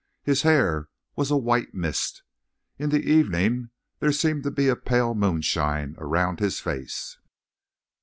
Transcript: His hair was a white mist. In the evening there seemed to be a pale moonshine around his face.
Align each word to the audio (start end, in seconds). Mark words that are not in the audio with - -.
His 0.23 0.41
hair 0.41 0.89
was 1.15 1.29
a 1.29 1.37
white 1.37 1.75
mist. 1.75 2.23
In 2.79 2.89
the 2.89 3.03
evening 3.03 3.69
there 3.99 4.11
seemed 4.11 4.41
to 4.45 4.49
be 4.49 4.67
a 4.67 4.75
pale 4.75 5.13
moonshine 5.13 5.93
around 5.99 6.39
his 6.39 6.59
face. 6.59 7.19